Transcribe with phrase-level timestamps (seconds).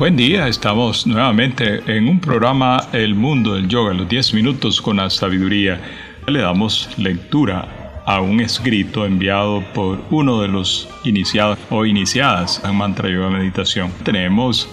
[0.00, 4.96] Buen día, estamos nuevamente en un programa El Mundo del Yoga, los 10 minutos con
[4.96, 5.78] la sabiduría.
[6.26, 12.76] Le damos lectura a un escrito enviado por uno de los iniciados o iniciadas en
[12.76, 13.92] Mantra Yoga Meditación.
[14.02, 14.70] Tenemos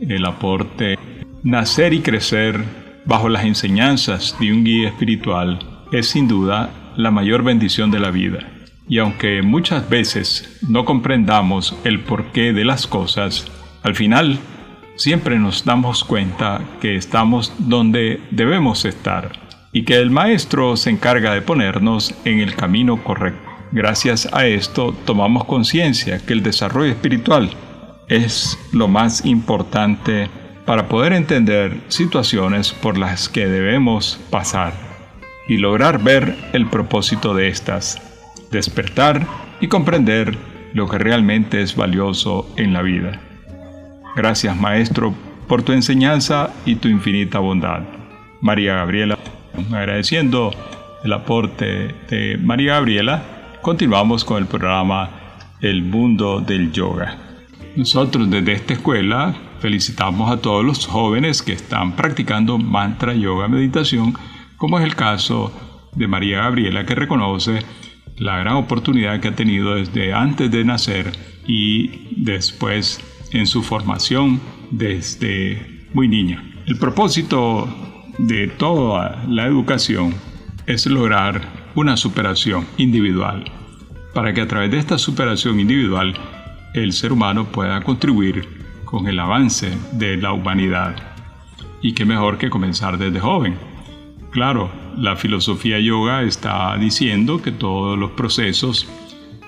[0.00, 0.98] el aporte
[1.42, 2.62] Nacer y crecer
[3.06, 5.60] bajo las enseñanzas de un guía espiritual
[5.92, 8.40] es sin duda la mayor bendición de la vida.
[8.86, 13.50] Y aunque muchas veces no comprendamos el porqué de las cosas,
[13.82, 14.38] al final
[14.98, 19.30] siempre nos damos cuenta que estamos donde debemos estar
[19.72, 23.48] y que el Maestro se encarga de ponernos en el camino correcto.
[23.70, 27.50] Gracias a esto tomamos conciencia que el desarrollo espiritual
[28.08, 30.28] es lo más importante
[30.66, 34.72] para poder entender situaciones por las que debemos pasar
[35.48, 38.02] y lograr ver el propósito de estas,
[38.50, 39.26] despertar
[39.60, 40.36] y comprender
[40.74, 43.20] lo que realmente es valioso en la vida.
[44.18, 45.14] Gracias Maestro
[45.46, 47.82] por tu enseñanza y tu infinita bondad.
[48.40, 49.16] María Gabriela,
[49.70, 50.50] agradeciendo
[51.04, 53.22] el aporte de María Gabriela,
[53.62, 55.08] continuamos con el programa
[55.60, 57.16] El Mundo del Yoga.
[57.76, 64.14] Nosotros desde esta escuela felicitamos a todos los jóvenes que están practicando mantra, yoga, meditación,
[64.56, 65.52] como es el caso
[65.94, 67.60] de María Gabriela, que reconoce
[68.16, 71.12] la gran oportunidad que ha tenido desde antes de nacer
[71.46, 73.00] y después
[73.32, 74.40] en su formación
[74.70, 76.42] desde muy niña.
[76.66, 77.68] El propósito
[78.18, 80.14] de toda la educación
[80.66, 83.44] es lograr una superación individual,
[84.12, 86.14] para que a través de esta superación individual
[86.74, 88.48] el ser humano pueda contribuir
[88.84, 90.96] con el avance de la humanidad.
[91.80, 93.56] Y qué mejor que comenzar desde joven.
[94.30, 98.88] Claro, la filosofía yoga está diciendo que todos los procesos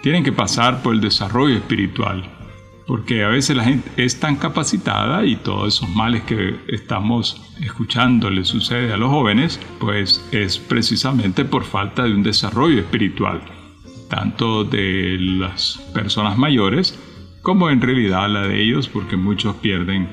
[0.03, 2.25] tienen que pasar por el desarrollo espiritual,
[2.91, 8.31] porque a veces la gente es tan capacitada y todos esos males que estamos escuchando
[8.31, 13.43] le sucede a los jóvenes, pues es precisamente por falta de un desarrollo espiritual,
[14.09, 16.99] tanto de las personas mayores
[17.43, 20.09] como en realidad la de ellos, porque muchos pierden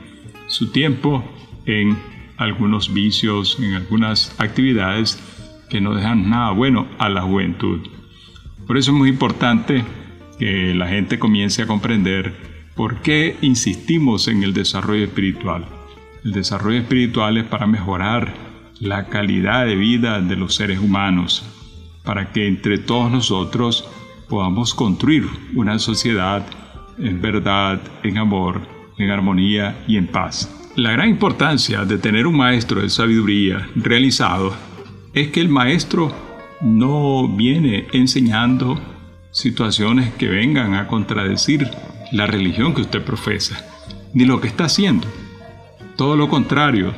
[0.46, 1.24] su tiempo
[1.66, 1.98] en
[2.38, 5.20] algunos vicios, en algunas actividades
[5.72, 7.80] que no dejan nada bueno a la juventud.
[8.68, 9.84] Por eso es muy importante
[10.38, 15.66] que la gente comience a comprender ¿Por qué insistimos en el desarrollo espiritual?
[16.24, 18.36] El desarrollo espiritual es para mejorar
[18.80, 21.44] la calidad de vida de los seres humanos,
[22.04, 23.90] para que entre todos nosotros
[24.30, 26.46] podamos construir una sociedad
[27.00, 28.62] en verdad, en amor,
[29.00, 30.48] en armonía y en paz.
[30.76, 34.54] La gran importancia de tener un maestro de sabiduría realizado
[35.16, 36.14] es que el maestro
[36.62, 38.80] no viene enseñando
[39.32, 41.68] situaciones que vengan a contradecir
[42.12, 43.66] la religión que usted profesa,
[44.14, 45.08] ni lo que está haciendo.
[45.96, 46.94] Todo lo contrario,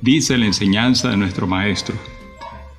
[0.00, 1.94] dice la enseñanza de nuestro Maestro,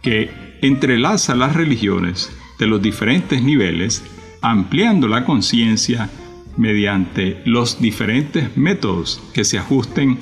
[0.01, 0.29] que
[0.61, 4.03] entrelaza las religiones de los diferentes niveles,
[4.41, 6.09] ampliando la conciencia
[6.57, 10.19] mediante los diferentes métodos que se ajusten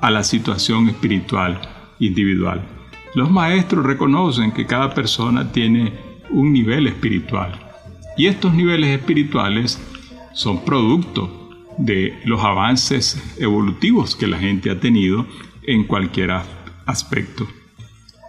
[0.00, 1.60] a la situación espiritual
[1.98, 2.62] individual.
[3.14, 5.92] Los maestros reconocen que cada persona tiene
[6.30, 7.58] un nivel espiritual
[8.16, 9.80] y estos niveles espirituales
[10.34, 15.26] son producto de los avances evolutivos que la gente ha tenido
[15.62, 16.32] en cualquier
[16.86, 17.46] aspecto.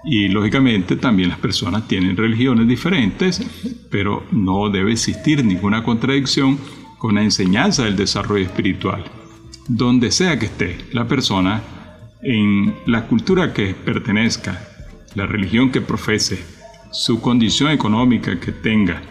[0.06, 3.42] Y lógicamente también las personas tienen religiones diferentes,
[3.90, 6.58] pero no debe existir ninguna contradicción
[6.98, 9.04] con la enseñanza del desarrollo espiritual.
[9.68, 11.62] Donde sea que esté la persona,
[12.22, 14.68] en la cultura que pertenezca,
[15.16, 16.44] la religión que profese,
[16.92, 19.02] su condición económica que tenga,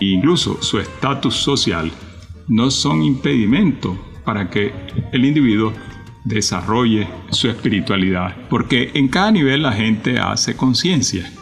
[0.00, 1.90] incluso su estatus social,
[2.50, 4.72] no son impedimento para que
[5.12, 5.72] el individuo
[6.24, 11.32] desarrolle su espiritualidad, porque en cada nivel la gente hace conciencia.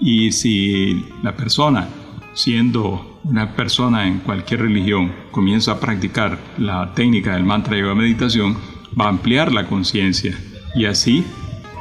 [0.00, 1.88] Y si la persona,
[2.32, 8.56] siendo una persona en cualquier religión, comienza a practicar la técnica del mantra yoga meditación,
[8.98, 10.34] va a ampliar la conciencia
[10.74, 11.22] y así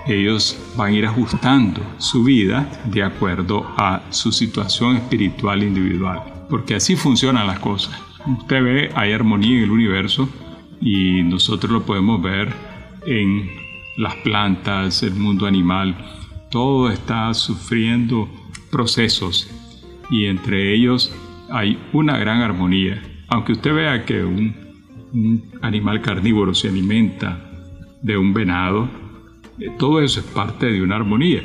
[0.05, 6.75] ellos van a ir ajustando su vida de acuerdo a su situación espiritual individual, porque
[6.75, 8.08] así funcionan las cosas.
[8.27, 10.29] Usted ve, hay armonía en el universo
[10.81, 12.53] y nosotros lo podemos ver
[13.05, 13.49] en
[13.97, 15.95] las plantas, el mundo animal.
[16.51, 18.29] Todo está sufriendo
[18.71, 19.49] procesos
[20.09, 21.15] y entre ellos
[21.49, 23.01] hay una gran armonía.
[23.29, 24.69] Aunque usted vea que un,
[25.61, 27.49] animal carnívoro se alimenta
[28.01, 28.87] de un venado,
[29.59, 31.41] eh, todo eso es parte de una armonía.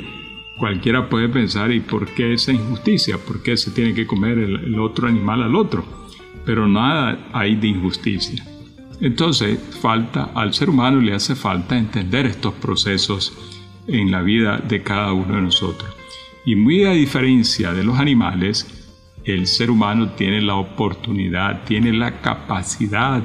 [0.59, 3.17] Cualquiera puede pensar, ¿y por qué esa injusticia?
[3.17, 6.04] ¿Por qué se tiene que comer el otro animal al otro?
[6.45, 8.43] Pero nada hay de injusticia.
[9.01, 13.33] Entonces, falta al ser humano le hace falta entender estos procesos
[13.87, 15.93] en la vida de cada uno de nosotros.
[16.45, 18.67] Y muy a diferencia de los animales,
[19.25, 23.21] el ser humano tiene la oportunidad, tiene la capacidad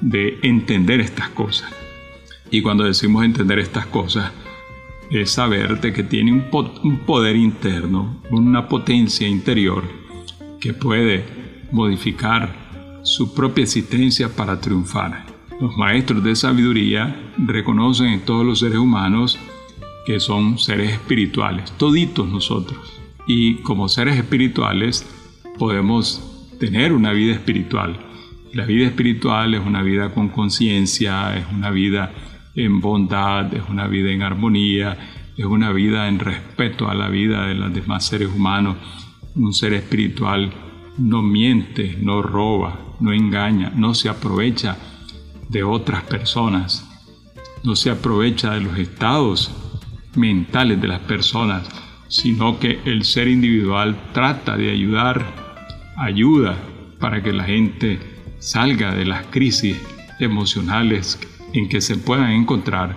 [0.00, 1.72] de entender estas cosas.
[2.50, 4.32] Y cuando decimos entender estas cosas,
[5.10, 6.44] es saber de que tiene un,
[6.82, 9.84] un poder interno, una potencia interior
[10.60, 11.45] que puede
[11.76, 15.26] modificar su propia existencia para triunfar.
[15.60, 19.38] Los maestros de sabiduría reconocen en todos los seres humanos
[20.06, 22.78] que son seres espirituales, toditos nosotros.
[23.26, 25.06] Y como seres espirituales
[25.58, 27.98] podemos tener una vida espiritual.
[28.54, 32.12] La vida espiritual es una vida con conciencia, es una vida
[32.54, 34.96] en bondad, es una vida en armonía,
[35.36, 38.76] es una vida en respeto a la vida de los demás seres humanos.
[39.34, 40.50] Un ser espiritual
[40.98, 44.76] no miente, no roba, no engaña, no se aprovecha
[45.48, 46.86] de otras personas,
[47.62, 49.50] no se aprovecha de los estados
[50.14, 51.68] mentales de las personas,
[52.08, 55.24] sino que el ser individual trata de ayudar,
[55.96, 56.56] ayuda
[56.98, 58.00] para que la gente
[58.38, 59.76] salga de las crisis
[60.20, 61.18] emocionales
[61.52, 62.96] en que se puedan encontrar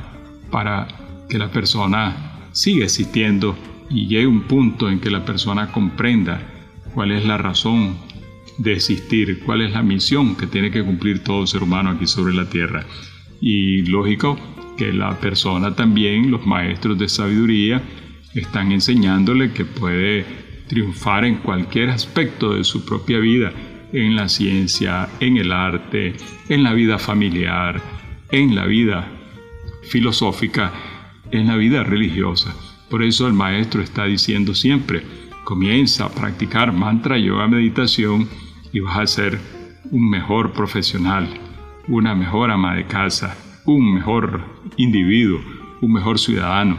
[0.52, 0.88] para
[1.30, 3.56] que la persona siga existiendo
[3.90, 6.59] y llegue un punto en que la persona comprenda
[6.94, 7.98] cuál es la razón
[8.58, 12.34] de existir, cuál es la misión que tiene que cumplir todo ser humano aquí sobre
[12.34, 12.86] la tierra.
[13.42, 14.38] Y lógico,
[14.78, 17.82] que la persona también, los maestros de sabiduría,
[18.34, 20.26] están enseñándole que puede
[20.68, 23.52] triunfar en cualquier aspecto de su propia vida,
[23.92, 26.14] en la ciencia, en el arte,
[26.48, 27.82] en la vida familiar,
[28.32, 29.12] en la vida
[29.84, 30.72] filosófica,
[31.32, 32.56] en la vida religiosa.
[32.90, 35.04] Por eso el maestro está diciendo siempre,
[35.50, 38.30] comienza a practicar mantra, yoga, meditación
[38.72, 39.40] y vas a ser
[39.90, 41.28] un mejor profesional,
[41.88, 43.36] una mejor ama de casa,
[43.66, 44.44] un mejor
[44.78, 45.40] individuo,
[45.82, 46.78] un mejor ciudadano.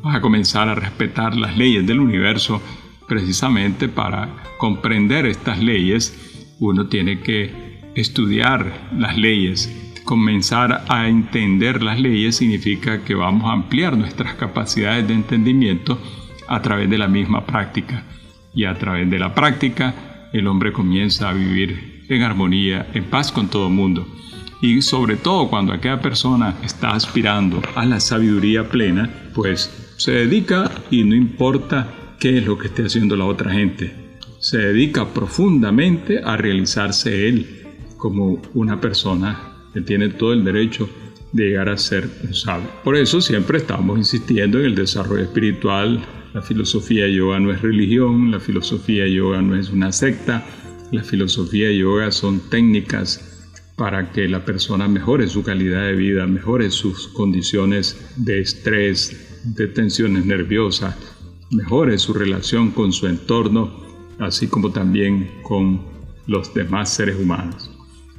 [0.00, 2.62] Vas a comenzar a respetar las leyes del universo.
[3.08, 4.28] Precisamente para
[4.58, 9.68] comprender estas leyes, uno tiene que estudiar las leyes.
[10.04, 15.98] Comenzar a entender las leyes significa que vamos a ampliar nuestras capacidades de entendimiento
[16.48, 18.04] a través de la misma práctica.
[18.54, 23.32] Y a través de la práctica, el hombre comienza a vivir en armonía, en paz
[23.32, 24.06] con todo el mundo.
[24.60, 30.70] Y sobre todo cuando aquella persona está aspirando a la sabiduría plena, pues se dedica
[30.90, 33.92] y no importa qué es lo que esté haciendo la otra gente.
[34.40, 37.64] Se dedica profundamente a realizarse él
[37.96, 39.38] como una persona
[39.72, 40.88] que tiene todo el derecho
[41.32, 42.68] de llegar a ser un sabio.
[42.84, 46.04] Por eso siempre estamos insistiendo en el desarrollo espiritual.
[46.34, 50.44] La filosofía yoga no es religión, la filosofía yoga no es una secta,
[50.90, 53.46] la filosofía yoga son técnicas
[53.76, 59.68] para que la persona mejore su calidad de vida, mejore sus condiciones de estrés, de
[59.68, 60.96] tensiones nerviosas,
[61.52, 63.84] mejore su relación con su entorno,
[64.18, 65.82] así como también con
[66.26, 67.70] los demás seres humanos.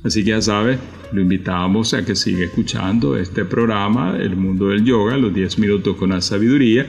[0.06, 0.80] Así que ya sabe,
[1.12, 5.98] lo invitamos a que siga escuchando este programa, El Mundo del Yoga, los 10 minutos
[5.98, 6.88] con la sabiduría.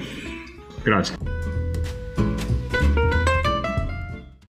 [0.87, 1.36] Gracias.